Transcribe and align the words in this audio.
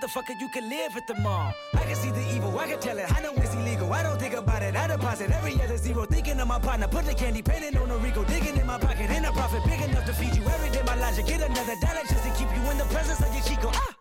Motherfucker, 0.00 0.40
you 0.40 0.48
can 0.48 0.66
live 0.70 0.96
at 0.96 1.06
the 1.06 1.14
mall. 1.16 1.52
I 1.74 1.84
can 1.84 1.94
see 1.94 2.10
the 2.10 2.24
evil, 2.34 2.58
I 2.58 2.66
can 2.68 2.80
tell 2.80 2.96
it. 2.96 3.04
I 3.14 3.20
know 3.20 3.34
it's 3.34 3.52
illegal. 3.52 3.92
I 3.92 4.02
don't 4.02 4.18
think 4.18 4.32
about 4.32 4.62
it. 4.62 4.74
I 4.74 4.86
deposit 4.86 5.30
every 5.30 5.60
other 5.60 5.76
zero. 5.76 6.06
Thinking 6.06 6.40
of 6.40 6.48
my 6.48 6.58
partner, 6.58 6.88
put 6.88 7.04
the 7.04 7.12
candy 7.12 7.42
painting 7.42 7.76
on 7.76 7.90
a 7.90 7.98
Rico. 7.98 8.24
Digging 8.24 8.56
in 8.56 8.66
my 8.66 8.78
pocket, 8.78 9.10
in 9.10 9.26
a 9.26 9.32
profit 9.32 9.62
big 9.64 9.78
enough 9.82 10.06
to 10.06 10.14
feed 10.14 10.34
you 10.34 10.42
every 10.48 10.70
day. 10.70 10.80
My 10.86 10.94
logic, 10.94 11.26
get 11.26 11.42
another 11.42 11.74
dollar 11.82 12.00
just 12.08 12.24
to 12.24 12.30
keep 12.32 12.48
you 12.48 12.70
in 12.70 12.78
the 12.78 12.84
presence 12.84 13.20
of 13.20 13.34
your 13.34 13.44
Chico. 13.44 13.70
Ah! 13.74 13.94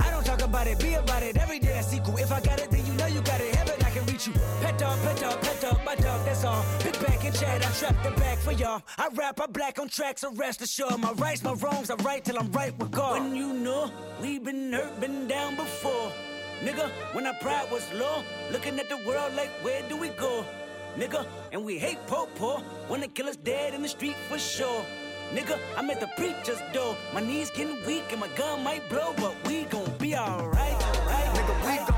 I 0.00 0.10
don't 0.10 0.26
talk 0.26 0.42
about 0.42 0.66
it, 0.66 0.78
be 0.80 0.92
about 0.94 1.22
it. 1.22 1.38
Every 1.38 1.60
day 1.60 1.78
a 1.78 1.82
sequel. 1.82 2.18
If 2.18 2.30
I 2.30 2.40
got 2.42 2.60
it, 2.60 2.70
then 2.70 2.84
you 2.84 2.92
know 2.92 3.06
you 3.06 3.22
got 3.22 3.40
it. 3.40 3.54
Heaven, 3.54 3.74
I 3.86 3.90
can 3.90 4.04
reach 4.04 4.26
you. 4.26 4.34
Pet 4.60 4.76
dog, 4.76 5.00
pet 5.00 5.18
dog, 5.18 5.40
Pick 7.46 7.60
back 7.60 7.64
and 7.64 7.74
chat, 7.74 7.90
I 7.90 7.92
trap 7.92 8.02
the 8.02 8.20
back 8.20 8.38
for 8.38 8.52
y'all. 8.52 8.82
I 8.98 9.08
rap, 9.14 9.40
I 9.40 9.46
black 9.46 9.78
on 9.78 9.88
tracks, 9.88 10.22
so 10.22 10.32
rest 10.34 10.62
assured. 10.62 10.98
My 10.98 11.12
rights, 11.12 11.42
my 11.42 11.52
wrongs, 11.52 11.90
I 11.90 11.94
right 11.96 12.24
till 12.24 12.38
I'm 12.38 12.50
right 12.52 12.76
with 12.78 12.90
God. 12.90 13.20
When 13.20 13.36
you 13.36 13.52
know, 13.52 13.90
we 14.20 14.38
been 14.38 14.72
hurt, 14.72 15.00
been 15.00 15.28
down 15.28 15.56
before. 15.56 16.12
Nigga, 16.62 16.90
when 17.14 17.26
our 17.26 17.34
pride 17.34 17.70
was 17.70 17.84
low, 17.92 18.22
looking 18.50 18.78
at 18.80 18.88
the 18.88 18.96
world 19.06 19.34
like, 19.34 19.50
where 19.62 19.82
do 19.88 19.96
we 19.96 20.08
go? 20.08 20.44
Nigga, 20.96 21.26
and 21.52 21.64
we 21.64 21.78
hate 21.78 21.98
po 22.06 22.26
po, 22.34 22.62
wanna 22.88 23.08
kill 23.08 23.28
us 23.28 23.36
dead 23.36 23.74
in 23.74 23.82
the 23.82 23.88
street 23.88 24.16
for 24.28 24.38
sure. 24.38 24.84
Nigga, 25.32 25.58
I'm 25.76 25.90
at 25.90 26.00
the 26.00 26.08
preacher's 26.16 26.60
door. 26.72 26.96
My 27.12 27.20
knees 27.20 27.50
getting 27.50 27.84
weak 27.86 28.04
and 28.10 28.20
my 28.20 28.28
gun 28.28 28.64
might 28.64 28.88
blow, 28.88 29.12
but 29.18 29.34
we 29.46 29.64
gon' 29.64 29.92
be 29.98 30.16
alright. 30.16 30.80
Right, 31.06 31.30
Nigga, 31.34 31.70
we 31.70 31.76
gon' 31.86 31.95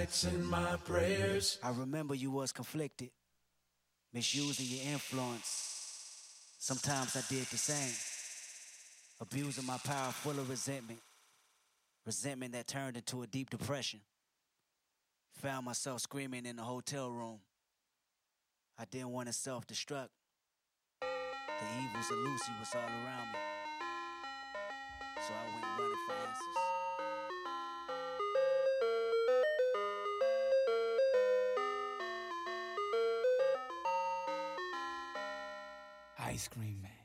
nights 0.00 0.24
and 0.24 0.46
my 0.46 0.76
prayers. 0.86 1.58
I 1.62 1.70
remember 1.72 2.14
you 2.14 2.30
was 2.30 2.52
conflicted, 2.52 3.10
misusing 4.14 4.64
your 4.66 4.94
influence. 4.94 6.56
Sometimes 6.58 7.16
I 7.16 7.22
did 7.28 7.44
the 7.46 7.58
same, 7.58 7.94
abusing 9.20 9.66
my 9.66 9.76
power 9.84 10.10
full 10.10 10.38
of 10.38 10.48
resentment, 10.48 11.00
resentment 12.06 12.52
that 12.54 12.66
turned 12.66 12.96
into 12.96 13.20
a 13.20 13.26
deep 13.26 13.50
depression. 13.50 14.00
Found 15.42 15.66
myself 15.66 16.00
screaming 16.00 16.46
in 16.46 16.56
the 16.56 16.62
hotel 16.62 17.10
room. 17.10 17.40
I 18.78 18.86
didn't 18.86 19.10
want 19.10 19.26
to 19.26 19.34
self 19.34 19.66
destruct. 19.66 20.08
The 21.02 21.66
evils 21.76 22.10
of 22.10 22.18
Lucy 22.18 22.52
was 22.58 22.74
all 22.74 22.80
around 22.80 23.32
me. 23.32 23.38
So 25.26 25.34
I 25.34 25.44
went 25.54 25.66
running 25.78 25.96
for 26.06 26.14
answers. 26.14 26.69
Ice 36.30 36.46
cream 36.46 36.80
man. 36.82 36.99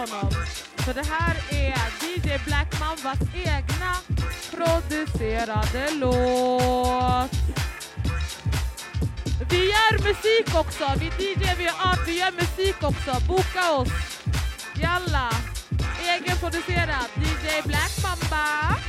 Honom. 0.00 0.30
Så 0.84 0.92
det 0.92 1.06
här 1.06 1.36
är 1.50 1.74
DJ 2.02 2.38
Black 2.44 2.80
Mambas 2.80 3.18
egna 3.34 3.92
producerade 4.50 5.90
låt. 5.94 7.30
Vi 9.50 9.56
gör 9.56 9.98
musik 9.98 10.54
också. 10.54 10.84
Vi 10.96 11.06
DJ, 11.06 11.54
vi 11.58 11.64
gör 11.64 11.72
art, 11.72 11.98
vi 12.06 12.18
gör 12.18 12.32
musik 12.32 12.76
också. 12.82 13.26
Boka 13.28 13.72
oss. 13.72 13.88
Jalla. 14.82 15.30
Egenproducerad 16.02 17.08
DJ 17.16 17.68
Black 17.68 17.92
Mamba. 18.02 18.79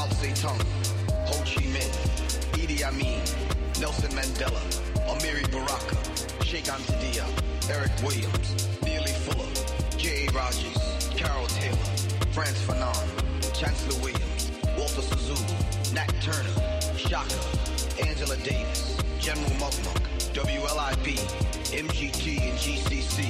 Mao 0.09 0.15
Zedong, 0.15 0.61
Ho 1.27 1.43
Chi 1.45 1.63
Minh, 1.69 1.93
Idi 2.53 2.83
Amin, 2.83 3.21
Nelson 3.79 4.11
Mandela, 4.11 4.59
Amiri 5.07 5.45
Baraka, 5.51 6.43
Sheikh 6.43 6.65
Anta 6.65 7.69
Eric 7.69 7.91
Williams, 8.03 8.67
Neely 8.83 9.13
Fuller, 9.23 9.97
J.A. 9.97 10.31
Rogers, 10.31 11.13
Carol 11.15 11.45
Taylor, 11.47 11.77
Frantz 12.31 12.61
Fanon, 12.63 13.53
Chancellor 13.53 14.01
Williams, 14.01 14.51
Walter 14.77 15.01
Suzuki, 15.01 15.93
Nat 15.93 16.11
Turner, 16.21 16.97
Shaka, 16.97 17.39
Angela 18.01 18.37
Davis, 18.37 18.97
General 19.19 19.51
Mugmug, 19.61 20.01
WLIP, 20.33 21.19
MGT 21.71 22.49
and 22.49 22.57
GCC, 22.57 23.25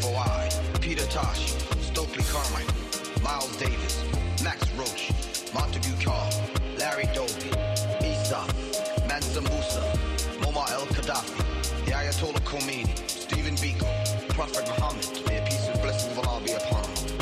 FOI, 0.00 0.80
Peter 0.80 1.06
Tosh, 1.06 1.54
Stokely 1.80 2.24
Carmichael, 2.24 3.22
Miles 3.22 3.56
Davis, 3.56 4.04
Max 4.42 4.70
Roach, 4.72 5.10
Montague 5.54 5.94
Carr, 6.04 6.28
Larry 6.78 7.06
Doby, 7.14 7.48
Esau, 8.04 8.44
Mansa 9.08 9.40
Musa, 9.40 9.82
Muammar 10.42 10.68
El 10.72 10.86
Gaddafi, 10.86 11.86
the 11.86 11.92
Ayatollah 11.92 12.42
Khomeini, 12.42 12.92
Stephen 13.08 13.54
Biko, 13.56 13.86
Prophet 14.30 14.66
Muhammad, 14.66 15.06
may 15.28 15.38
a 15.38 15.44
peace 15.46 15.68
and 15.68 15.80
blessings 15.80 16.18
of 16.18 16.26
Allah 16.26 16.40
be 16.44 16.52
upon 16.52 16.82
him. 16.82 17.18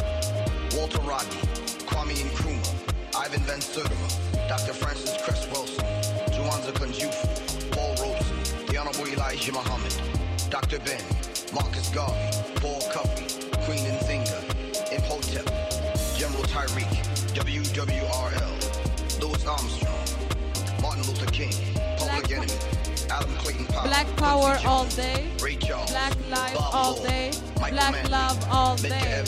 Walter 0.75 1.03
Rodney, 1.03 1.37
Kwame 1.85 2.14
Nkrumah, 2.14 2.73
Ivan 3.18 3.40
Van 3.40 3.61
Sertima, 3.61 4.09
Dr. 4.49 4.73
Frances 4.73 5.14
Cress 5.23 5.47
Welsing, 5.53 5.85
Jawanza 6.33 6.73
Kunjufu, 6.73 7.71
Paul 7.73 7.95
Robeson, 8.01 8.66
the 8.68 8.79
Honorable 8.79 9.07
Elijah 9.12 9.53
Muhammad, 9.53 9.95
Dr. 10.49 10.79
Ben, 10.81 11.05
Marcus 11.53 11.90
Garvey, 11.90 12.31
Paul 12.57 12.81
Cuffe, 12.92 13.51
Queen 13.66 13.85
Nzinga, 13.85 14.12
WWRL, 17.35 19.21
Louis 19.21 19.47
Armstrong, 19.47 20.05
Martin 20.83 21.03
Luther 21.07 21.27
King, 21.31 21.53
Public 21.97 22.27
Black- 22.29 22.31
Enemy, 22.33 22.53
Adam 23.11 23.35
Clayton 23.37 23.66
Powell, 23.66 23.87
Black 23.88 24.16
power 24.16 24.55
Jones, 24.57 24.66
all 24.66 24.85
day. 24.87 25.31
Ray 25.40 25.57
Charles, 25.57 25.90
Black 25.90 26.12
life 26.31 26.55
Bob 26.55 26.75
all 26.75 26.92
Lord, 26.95 27.09
day. 27.09 27.31
Michael 27.61 27.77
Black 27.79 27.92
Manley, 27.92 28.11
love 28.11 28.49
all 28.51 28.77
day. 28.77 29.25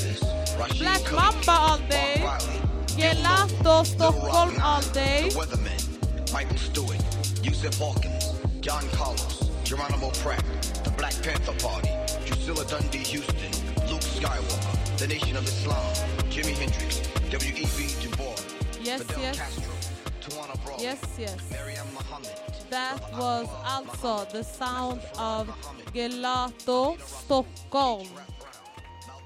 Rashid 0.59 0.79
Black 0.81 1.03
Khalifa, 1.05 1.15
Mamba 1.17 1.53
all 1.53 1.79
day. 1.89 2.23
Riley, 2.23 2.61
Gelato 2.89 3.65
Rock, 3.65 3.87
Stockholm 3.87 4.61
all 4.63 4.83
day. 4.93 5.29
The 5.31 5.39
Weathermen, 5.39 6.33
Michael 6.33 6.57
Stewart, 6.59 6.99
Yusuf 7.43 7.79
Hawkins, 7.79 8.35
John 8.61 8.87
Carlos, 8.93 9.51
Geronimo 9.65 10.11
Pratt, 10.23 10.45
the 10.85 10.91
Black 10.91 11.15
Panther 11.23 11.55
Party, 11.65 11.91
Drusilla 12.27 12.65
Dunjee 12.67 13.07
Houston, 13.07 13.53
Luke 13.89 14.03
Skywalker, 14.03 14.99
the 14.99 15.07
Nation 15.09 15.37
of 15.37 15.45
Islam, 15.45 15.85
Jimi 16.31 16.57
Hendrix, 16.57 17.01
W.E.B. 17.31 18.03
Du 18.03 18.09
Bois, 18.17 18.35
Yes, 18.81 19.03
Fidel 19.03 19.21
yes. 19.23 19.39
Castro, 19.39 19.73
Tawana 20.21 20.65
Brown, 20.65 20.79
Yes, 20.81 20.99
yes. 21.19 21.37
Maryam 21.51 21.87
Muhammad, 21.95 22.31
That 22.71 23.01
was 23.13 23.49
alltså 23.65 24.27
the 24.33 24.43
sound 24.43 25.01
of 25.19 25.49
Gelato 25.95 26.97
Stockholm. 27.01 28.09